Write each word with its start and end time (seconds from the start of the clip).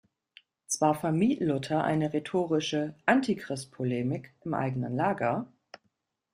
Zwar 0.65 0.95
vermied 0.95 1.41
Luther 1.41 1.83
eine 1.83 2.11
rhetorische 2.11 2.95
Antichrist-Polemik 3.05 4.33
im 4.43 4.55
eigenen 4.55 4.95
Lager. 4.95 5.53